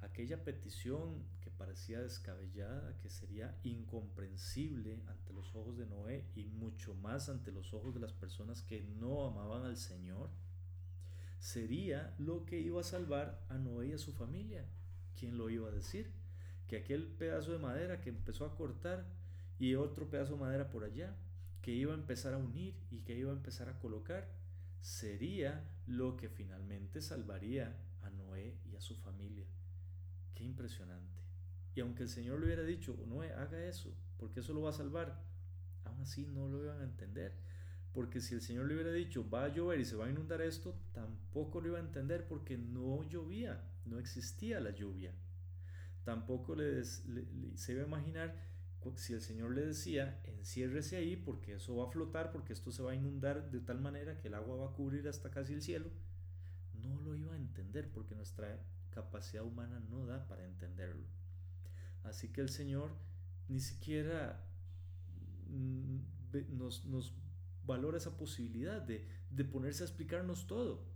[0.00, 6.94] Aquella petición que parecía descabellada, que sería incomprensible ante los ojos de Noé y mucho
[6.94, 10.30] más ante los ojos de las personas que no amaban al Señor,
[11.38, 14.66] sería lo que iba a salvar a Noé y a su familia.
[15.16, 16.12] ¿Quién lo iba a decir?
[16.66, 19.06] Que aquel pedazo de madera que empezó a cortar
[19.58, 21.16] y otro pedazo de madera por allá,
[21.62, 24.28] que iba a empezar a unir y que iba a empezar a colocar,
[24.80, 29.46] sería lo que finalmente salvaría a Noé y a su familia.
[30.34, 31.22] Qué impresionante.
[31.74, 34.72] Y aunque el Señor le hubiera dicho, no haga eso, porque eso lo va a
[34.72, 35.22] salvar,
[35.84, 37.36] aún así no lo iban a entender.
[37.92, 40.40] Porque si el Señor le hubiera dicho, va a llover y se va a inundar
[40.40, 45.12] esto, tampoco lo iba a entender porque no llovía, no existía la lluvia.
[46.04, 48.47] Tampoco le, se iba a imaginar
[48.96, 52.82] si el Señor le decía, enciérrese ahí porque eso va a flotar, porque esto se
[52.82, 55.62] va a inundar de tal manera que el agua va a cubrir hasta casi el
[55.62, 55.90] cielo.
[56.74, 58.60] No lo iba a entender porque nuestra
[58.90, 61.06] capacidad humana no da para entenderlo.
[62.04, 62.90] Así que el Señor
[63.48, 64.44] ni siquiera
[65.48, 65.98] mm,
[66.56, 67.14] nos, nos
[67.64, 70.86] valora esa posibilidad de, de ponerse a explicarnos todo,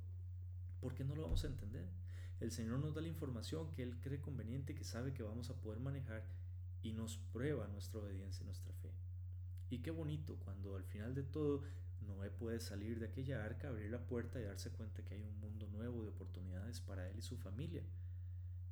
[0.80, 1.86] porque no lo vamos a entender.
[2.40, 5.60] El Señor nos da la información que Él cree conveniente, que sabe que vamos a
[5.60, 6.24] poder manejar
[6.82, 8.90] y nos prueba nuestra obediencia y nuestra fe.
[9.70, 11.62] Y qué bonito cuando al final de todo
[12.06, 15.38] Noé puede salir de aquella arca, abrir la puerta y darse cuenta que hay un
[15.40, 17.82] mundo nuevo de oportunidades para él y su familia.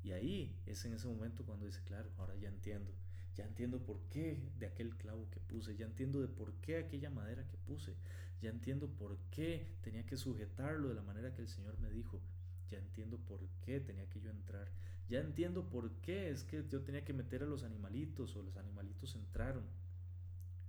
[0.03, 2.93] Y ahí es en ese momento cuando dice, claro, ahora ya entiendo.
[3.37, 7.11] Ya entiendo por qué de aquel clavo que puse, ya entiendo de por qué aquella
[7.11, 7.95] madera que puse,
[8.41, 12.21] ya entiendo por qué tenía que sujetarlo de la manera que el Señor me dijo,
[12.69, 14.71] ya entiendo por qué tenía que yo entrar,
[15.11, 18.57] ya entiendo por qué es que yo tenía que meter a los animalitos o los
[18.57, 19.65] animalitos entraron.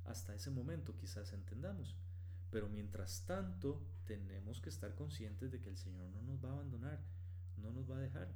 [0.06, 1.96] Hasta ese momento quizás entendamos.
[2.50, 6.54] Pero mientras tanto, tenemos que estar conscientes de que el Señor no nos va a
[6.54, 7.00] abandonar,
[7.58, 8.34] no nos va a dejar.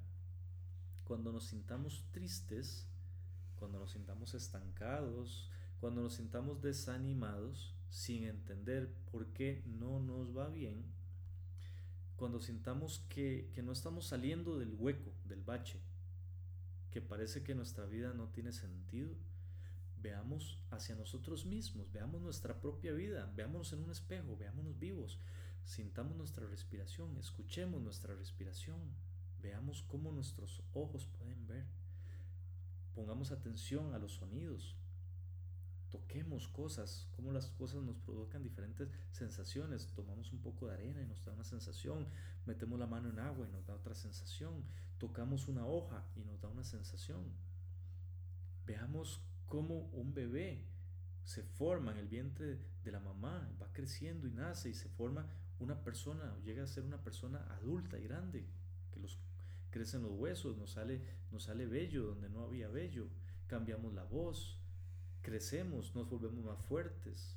[1.06, 2.88] Cuando nos sintamos tristes,
[3.56, 10.50] cuando nos sintamos estancados, cuando nos sintamos desanimados, sin entender por qué no nos va
[10.50, 10.86] bien,
[12.15, 15.82] cuando sintamos que, que no estamos saliendo del hueco, del bache,
[16.96, 19.18] que parece que nuestra vida no tiene sentido,
[20.02, 25.20] veamos hacia nosotros mismos, veamos nuestra propia vida, veámonos en un espejo, veámonos vivos,
[25.66, 28.80] sintamos nuestra respiración, escuchemos nuestra respiración,
[29.42, 31.66] veamos cómo nuestros ojos pueden ver,
[32.94, 34.78] pongamos atención a los sonidos.
[35.96, 39.88] Toquemos cosas, cómo las cosas nos provocan diferentes sensaciones.
[39.96, 42.06] Tomamos un poco de arena y nos da una sensación,
[42.46, 44.66] metemos la mano en agua y nos da otra sensación,
[44.98, 47.24] tocamos una hoja y nos da una sensación.
[48.66, 50.66] Veamos cómo un bebé
[51.24, 55.30] se forma en el vientre de la mamá, va creciendo y nace y se forma
[55.60, 58.46] una persona, llega a ser una persona adulta y grande,
[58.92, 59.18] que los
[59.70, 63.08] crecen los huesos, nos sale, nos sale vello donde no había vello,
[63.48, 64.60] cambiamos la voz,
[65.26, 67.36] crecemos, nos volvemos más fuertes.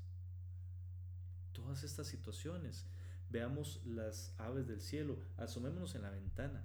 [1.55, 2.87] Todas estas situaciones.
[3.31, 6.65] Veamos las aves del cielo, asomémonos en la ventana,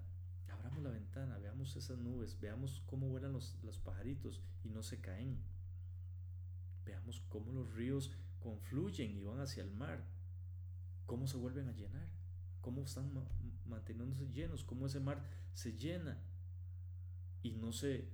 [0.50, 5.00] abramos la ventana, veamos esas nubes, veamos cómo vuelan los, los pajaritos y no se
[5.00, 5.42] caen.
[6.86, 10.06] Veamos cómo los ríos confluyen y van hacia el mar,
[11.06, 12.08] cómo se vuelven a llenar,
[12.62, 13.12] cómo están
[13.66, 16.22] manteniéndose llenos, cómo ese mar se llena
[17.42, 18.10] y no se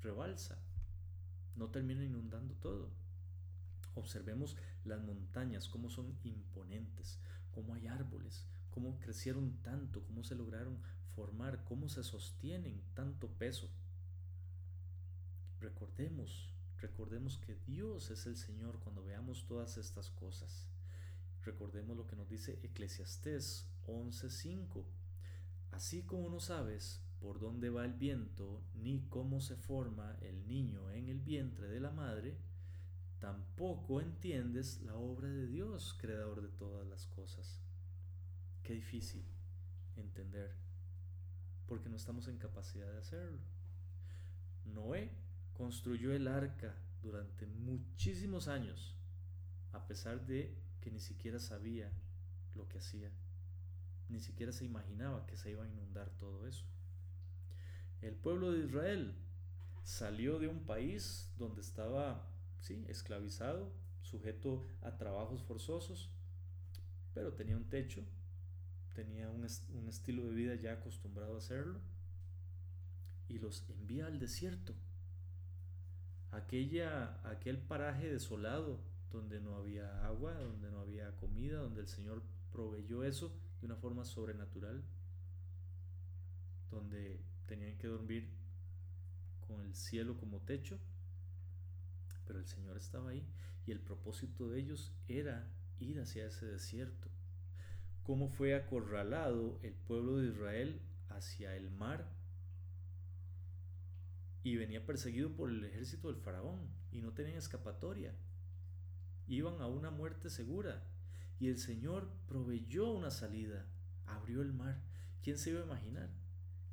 [0.00, 0.58] rebalsa
[1.58, 2.90] no termina inundando todo.
[3.94, 7.18] Observemos las montañas, cómo son imponentes,
[7.50, 10.78] cómo hay árboles, cómo crecieron tanto, cómo se lograron
[11.14, 13.68] formar, cómo se sostienen tanto peso.
[15.60, 20.68] Recordemos, recordemos que Dios es el Señor cuando veamos todas estas cosas.
[21.42, 24.84] Recordemos lo que nos dice Eclesiastés 11:5.
[25.72, 30.90] Así como no sabes por dónde va el viento, ni cómo se forma el niño
[30.90, 32.36] en el vientre de la madre,
[33.18, 37.60] tampoco entiendes la obra de Dios, creador de todas las cosas.
[38.62, 39.24] Qué difícil
[39.96, 40.54] entender,
[41.66, 43.40] porque no estamos en capacidad de hacerlo.
[44.64, 45.10] Noé
[45.54, 48.96] construyó el arca durante muchísimos años,
[49.72, 51.90] a pesar de que ni siquiera sabía
[52.54, 53.10] lo que hacía,
[54.08, 56.64] ni siquiera se imaginaba que se iba a inundar todo eso.
[58.00, 59.14] El pueblo de Israel
[59.82, 62.28] salió de un país donde estaba,
[62.60, 66.10] sí, esclavizado, sujeto a trabajos forzosos,
[67.14, 68.02] pero tenía un techo,
[68.94, 69.44] tenía un,
[69.88, 71.80] estilo de vida ya acostumbrado a hacerlo,
[73.28, 74.74] y los envía al desierto,
[76.30, 78.80] aquella, aquel paraje desolado
[79.10, 83.76] donde no había agua, donde no había comida, donde el Señor proveyó eso de una
[83.76, 84.84] forma sobrenatural,
[86.70, 88.28] donde tenían que dormir
[89.48, 90.78] con el cielo como techo,
[92.26, 93.26] pero el Señor estaba ahí
[93.66, 97.08] y el propósito de ellos era ir hacia ese desierto.
[98.04, 102.08] Cómo fue acorralado el pueblo de Israel hacia el mar
[104.42, 108.14] y venía perseguido por el ejército del faraón y no tenían escapatoria.
[109.26, 110.86] Iban a una muerte segura
[111.38, 113.66] y el Señor proveyó una salida,
[114.06, 114.80] abrió el mar.
[115.22, 116.08] ¿Quién se iba a imaginar?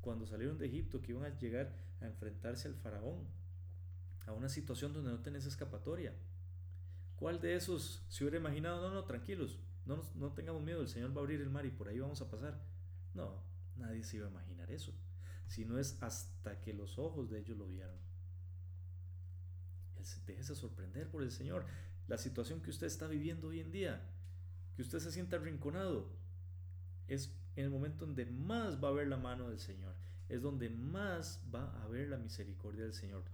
[0.06, 3.26] Cuando salieron de Egipto que iban a llegar a enfrentarse al faraón,
[4.24, 6.14] a una situación donde no tenés escapatoria.
[7.16, 8.88] ¿Cuál de esos se hubiera imaginado?
[8.88, 11.70] No, no, tranquilos, no, no tengamos miedo, el Señor va a abrir el mar y
[11.70, 12.64] por ahí vamos a pasar.
[13.14, 13.42] No,
[13.74, 14.92] nadie se iba a imaginar eso,
[15.48, 17.98] si no es hasta que los ojos de ellos lo vieron.
[20.24, 21.66] Déjese sorprender por el Señor.
[22.06, 24.08] La situación que usted está viviendo hoy en día,
[24.76, 26.16] que usted se sienta arrinconado,
[27.08, 29.95] es en el momento donde más va a ver la mano del Señor,
[30.28, 33.24] es donde más va a ver la misericordia del Señor.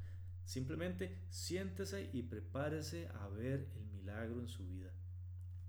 [0.44, 4.90] Simplemente siéntese y prepárese a ver el milagro en su vida.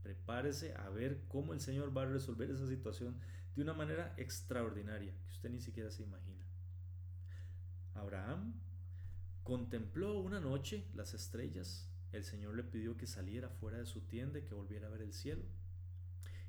[0.02, 3.20] Prepárese a ver cómo el Señor va a resolver esa situación
[3.56, 6.46] de una manera extraordinaria que usted ni siquiera se imagina.
[7.94, 8.60] Abraham
[9.44, 11.90] contempló una noche las estrellas.
[12.12, 15.02] El Señor le pidió que saliera fuera de su tienda y que volviera a ver
[15.02, 15.44] el cielo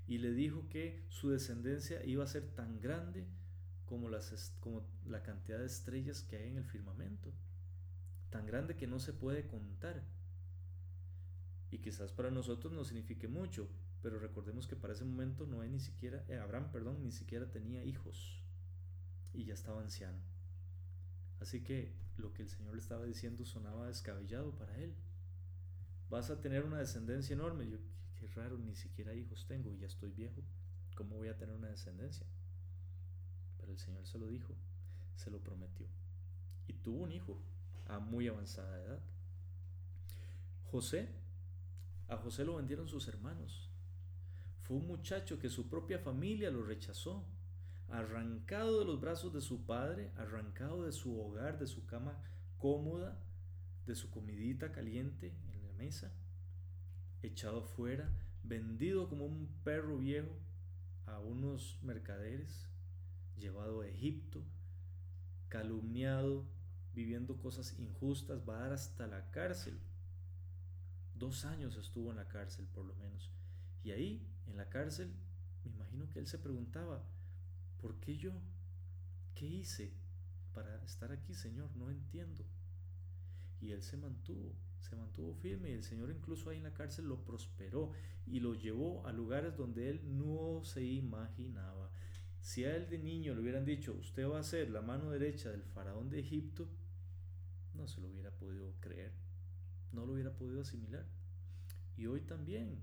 [0.06, 3.26] y le dijo que su descendencia iba a ser tan grande
[3.87, 7.33] como, las, como la cantidad de estrellas que hay en el firmamento,
[8.31, 10.03] tan grande que no se puede contar.
[11.70, 13.68] Y quizás para nosotros no signifique mucho,
[14.03, 17.51] pero recordemos que para ese momento no hay ni siquiera, eh, Abraham, perdón, ni siquiera
[17.51, 18.42] tenía hijos
[19.33, 20.18] y ya estaba anciano.
[21.40, 24.94] Así que lo que el Señor le estaba diciendo sonaba descabellado para él.
[26.09, 27.68] Vas a tener una descendencia enorme.
[27.68, 27.79] Yo
[28.35, 30.42] raro, ni siquiera hijos tengo y ya estoy viejo.
[30.94, 32.27] ¿Cómo voy a tener una descendencia?
[33.64, 34.55] Pero el Señor se lo dijo,
[35.16, 35.87] se lo prometió.
[36.66, 37.40] Y tuvo un hijo
[37.87, 39.00] a muy avanzada edad.
[40.71, 41.08] José,
[42.08, 43.71] a José lo vendieron sus hermanos.
[44.65, 47.25] Fue un muchacho que su propia familia lo rechazó,
[47.88, 52.23] arrancado de los brazos de su padre, arrancado de su hogar, de su cama
[52.58, 53.19] cómoda,
[53.87, 56.12] de su comidita caliente en la mesa
[57.27, 58.10] echado fuera,
[58.42, 60.37] vendido como un perro viejo
[61.06, 62.69] a unos mercaderes,
[63.37, 64.42] llevado a Egipto,
[65.48, 66.44] calumniado,
[66.94, 69.78] viviendo cosas injustas, va a dar hasta la cárcel.
[71.14, 73.30] Dos años estuvo en la cárcel por lo menos.
[73.82, 75.12] Y ahí, en la cárcel,
[75.64, 77.02] me imagino que él se preguntaba,
[77.80, 78.32] ¿por qué yo?
[79.35, 79.92] ¿Qué hice
[80.52, 81.74] para estar aquí, Señor?
[81.76, 82.44] No entiendo.
[83.60, 87.06] Y él se mantuvo, se mantuvo firme y el Señor incluso ahí en la cárcel
[87.06, 87.92] lo prosperó
[88.26, 91.90] y lo llevó a lugares donde él no se imaginaba.
[92.45, 95.51] Si a él de niño le hubieran dicho, usted va a ser la mano derecha
[95.51, 96.69] del faraón de Egipto,
[97.73, 99.13] no se lo hubiera podido creer,
[99.92, 101.07] no lo hubiera podido asimilar.
[101.97, 102.83] Y hoy también,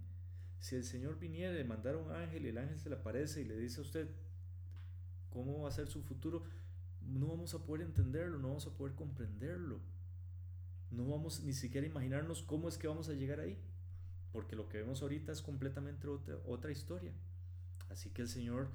[0.59, 3.45] si el Señor viniera y mandara un ángel y el ángel se le aparece y
[3.45, 4.09] le dice a usted
[5.30, 6.43] cómo va a ser su futuro,
[6.99, 9.80] no vamos a poder entenderlo, no vamos a poder comprenderlo.
[10.89, 13.59] No vamos ni siquiera a imaginarnos cómo es que vamos a llegar ahí,
[14.32, 17.14] porque lo que vemos ahorita es completamente otra, otra historia.
[17.89, 18.72] Así que el Señor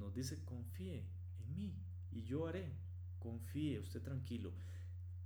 [0.00, 1.04] nos dice, confíe
[1.38, 1.74] en mí
[2.10, 2.72] y yo haré.
[3.20, 4.52] Confíe, usted tranquilo.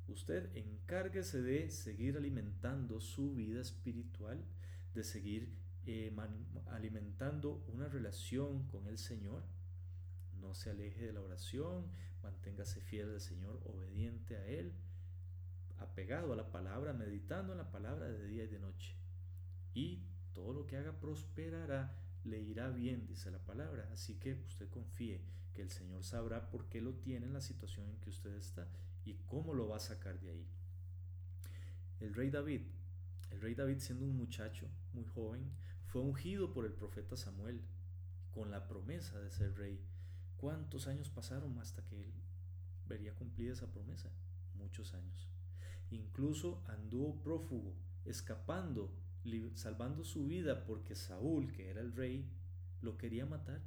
[0.09, 4.45] Usted encárguese de seguir alimentando su vida espiritual,
[4.95, 5.57] de seguir
[5.87, 6.15] eh,
[6.67, 9.43] alimentando una relación con el Señor.
[10.41, 11.87] No se aleje de la oración,
[12.23, 14.75] manténgase fiel al Señor, obediente a Él,
[15.79, 18.95] apegado a la palabra, meditando en la palabra de día y de noche.
[19.73, 20.03] Y
[20.35, 23.89] todo lo que haga prosperará, le irá bien, dice la palabra.
[23.93, 25.21] Así que usted confíe
[25.53, 28.67] que el Señor sabrá por qué lo tiene en la situación en que usted está
[29.05, 30.47] y cómo lo va a sacar de ahí.
[32.01, 32.63] El rey David,
[33.31, 35.51] el rey David siendo un muchacho muy joven,
[35.87, 37.63] fue ungido por el profeta Samuel
[38.33, 39.81] con la promesa de ser rey.
[40.37, 42.13] ¿Cuántos años pasaron hasta que él
[42.87, 44.11] vería cumplida esa promesa?
[44.55, 45.29] Muchos años.
[45.91, 48.93] Incluso anduvo prófugo, escapando,
[49.55, 52.31] salvando su vida porque Saúl, que era el rey,
[52.83, 53.61] lo quería matar.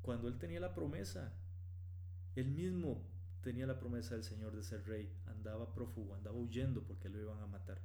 [0.00, 1.32] Cuando él tenía la promesa,
[2.34, 3.02] él mismo
[3.42, 7.40] tenía la promesa del Señor de ser rey, andaba prófugo, andaba huyendo porque lo iban
[7.40, 7.80] a matar.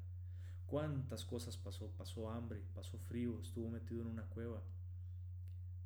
[0.68, 1.92] ¿Cuántas cosas pasó?
[1.98, 4.62] Pasó hambre, pasó frío, estuvo metido en una cueva.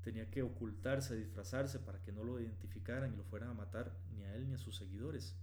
[0.01, 4.23] Tenía que ocultarse, disfrazarse para que no lo identificaran y lo fueran a matar ni
[4.23, 5.35] a él ni a sus seguidores,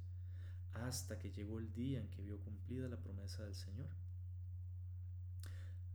[0.73, 3.89] hasta que llegó el día en que vio cumplida la promesa del Señor.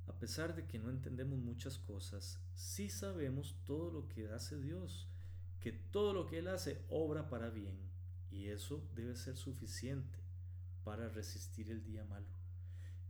[0.07, 5.07] A pesar de que no entendemos muchas cosas, sí sabemos todo lo que hace Dios,
[5.59, 7.77] que todo lo que Él hace obra para bien
[8.29, 10.19] y eso debe ser suficiente
[10.83, 12.27] para resistir el día malo.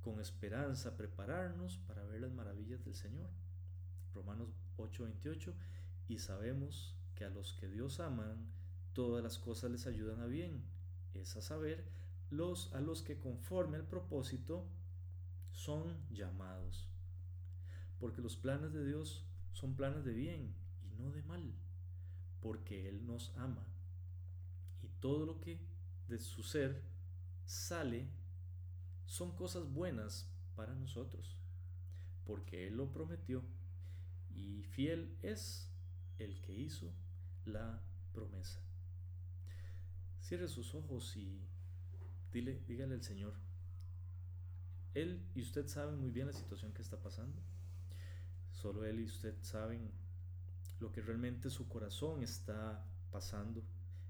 [0.02, 3.30] Con esperanza prepararnos para ver las maravillas del Señor.
[4.14, 5.54] Romanos 8:28
[6.08, 8.52] y sabemos que a los que Dios aman,
[8.94, 10.64] todas las cosas les ayudan a bien.
[11.14, 11.86] Es a saber,
[12.30, 14.68] los a los que conforme al propósito
[15.54, 16.90] son llamados.
[18.00, 21.54] Porque los planes de Dios son planes de bien y no de mal,
[22.42, 23.74] porque Él nos ama
[25.04, 25.60] todo lo que
[26.08, 26.82] de su ser
[27.44, 28.08] sale
[29.06, 31.38] son cosas buenas para nosotros,
[32.24, 33.44] porque Él lo prometió
[34.34, 35.70] y fiel es
[36.20, 36.94] el que hizo
[37.44, 37.84] la
[38.14, 38.62] promesa.
[40.22, 41.50] Cierre sus ojos y
[42.32, 43.34] dile, dígale al Señor.
[44.94, 47.42] Él y usted saben muy bien la situación que está pasando.
[48.52, 49.92] Solo Él y usted saben
[50.80, 53.64] lo que realmente su corazón está pasando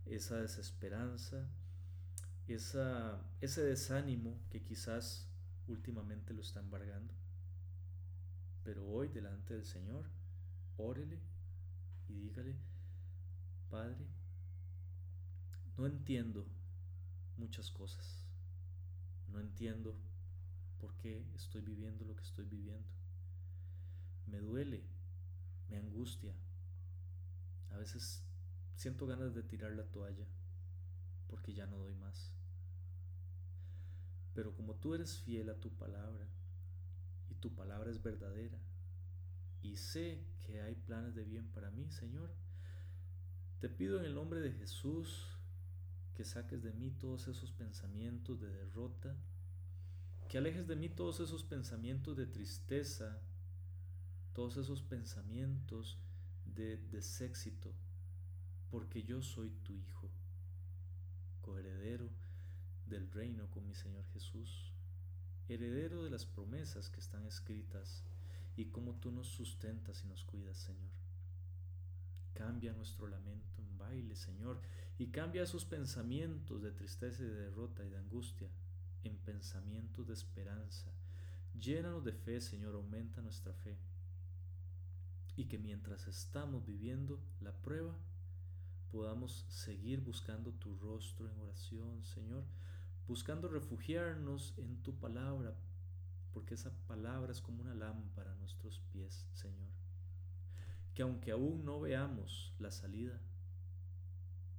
[0.05, 1.47] esa desesperanza,
[2.47, 5.29] esa, ese desánimo que quizás
[5.67, 7.13] últimamente lo está embargando.
[8.63, 10.09] Pero hoy delante del Señor,
[10.77, 11.19] órele
[12.07, 12.55] y dígale,
[13.69, 14.05] Padre,
[15.77, 16.45] no entiendo
[17.37, 18.25] muchas cosas.
[19.31, 19.95] No entiendo
[20.83, 22.89] por qué estoy viviendo lo que estoy viviendo.
[24.27, 24.83] Me duele,
[25.69, 26.33] me angustia.
[27.69, 28.23] A veces
[28.75, 30.27] Siento ganas de tirar la toalla
[31.27, 32.33] porque ya no doy más.
[34.33, 36.27] Pero como tú eres fiel a tu palabra
[37.29, 38.59] y tu palabra es verdadera
[39.61, 42.35] y sé que hay planes de bien para mí, Señor,
[43.59, 45.29] te pido en el nombre de Jesús
[46.15, 49.15] que saques de mí todos esos pensamientos de derrota,
[50.33, 53.21] que alejes de mí todos esos pensamientos de tristeza,
[54.33, 55.99] todos esos pensamientos
[56.43, 57.71] de deséxito,
[58.71, 60.09] porque yo soy tu Hijo,
[61.39, 62.09] coheredero
[62.87, 64.73] del reino con mi Señor Jesús,
[65.49, 68.03] heredero de las promesas que están escritas
[68.55, 70.89] y cómo tú nos sustentas y nos cuidas, Señor.
[72.33, 74.61] Cambia nuestro lamento en baile, Señor,
[74.97, 78.49] y cambia esos pensamientos de tristeza y de derrota y de angustia
[79.03, 80.91] en pensamientos de esperanza.
[81.59, 83.77] Llénanos de fe, Señor, aumenta nuestra fe.
[85.35, 87.95] Y que mientras estamos viviendo la prueba,
[88.91, 92.45] podamos seguir buscando tu rostro en oración, Señor,
[93.07, 95.55] buscando refugiarnos en tu palabra,
[96.31, 99.69] porque esa palabra es como una lámpara a nuestros pies, Señor.
[100.93, 103.19] Que aunque aún no veamos la salida,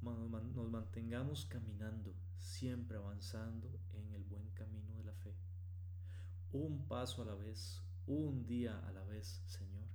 [0.02, 5.34] nos mantengamos caminando, siempre avanzando en el buen camino de la fe.
[6.54, 9.88] Un paso a la vez, un día a la vez, Señor.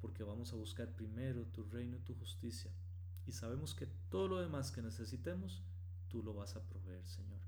[0.00, 2.70] Porque vamos a buscar primero tu reino y tu justicia.
[3.26, 5.62] Y sabemos que todo lo demás que necesitemos,
[6.08, 7.42] tú lo vas a proveer, Señor.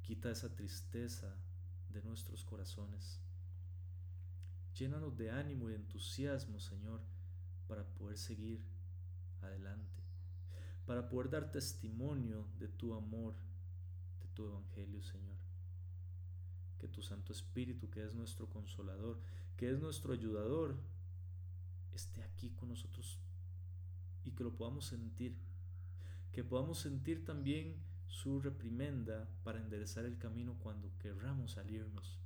[0.00, 1.36] Quita esa tristeza
[1.90, 3.20] de nuestros corazones.
[4.78, 7.02] Llénanos de ánimo y entusiasmo, Señor,
[7.68, 8.64] para poder seguir
[9.42, 10.02] adelante,
[10.86, 13.34] para poder dar testimonio de tu amor,
[14.22, 15.44] de tu evangelio, Señor.
[16.84, 19.18] Que tu Santo Espíritu, que es nuestro consolador,
[19.56, 20.76] que es nuestro ayudador,
[21.94, 23.18] esté aquí con nosotros
[24.22, 25.34] y que lo podamos sentir.
[26.30, 27.74] Que podamos sentir también
[28.06, 32.18] su reprimenda para enderezar el camino cuando querramos salirnos.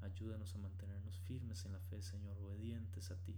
[0.00, 3.36] Ayúdanos a mantenernos firmes en la fe, Señor, obedientes a ti.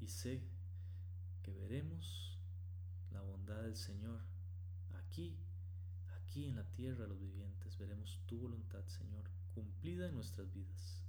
[0.00, 0.44] Y sé
[1.42, 2.38] que veremos
[3.10, 4.20] la bondad del Señor
[4.94, 5.36] aquí,
[6.32, 7.76] aquí en la tierra los vivientes.
[7.76, 11.04] Veremos tu voluntad, Señor, cumplida en nuestras vidas.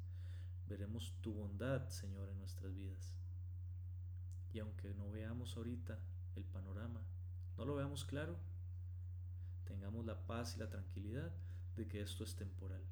[0.67, 3.13] Veremos tu bondad, Señor, en nuestras vidas.
[4.51, 5.97] Y aunque no veamos ahorita
[6.35, 7.01] el panorama,
[7.57, 8.37] no lo veamos claro,
[9.63, 11.31] tengamos la paz y la tranquilidad
[11.77, 12.83] de que esto es temporal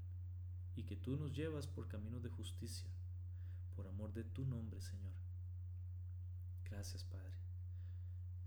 [0.77, 2.89] y que tú nos llevas por caminos de justicia,
[3.75, 5.11] por amor de tu nombre, Señor.
[6.63, 7.35] Gracias, Padre.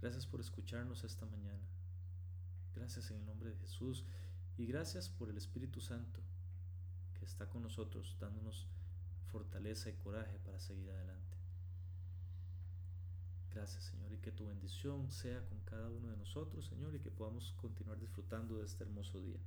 [0.00, 1.73] Gracias por escucharnos esta mañana.
[2.74, 4.04] Gracias en el nombre de Jesús
[4.56, 6.20] y gracias por el Espíritu Santo
[7.14, 8.66] que está con nosotros dándonos
[9.30, 11.36] fortaleza y coraje para seguir adelante.
[13.52, 17.10] Gracias, Señor, y que tu bendición sea con cada uno de nosotros, Señor, y que
[17.10, 19.38] podamos continuar disfrutando de este hermoso día.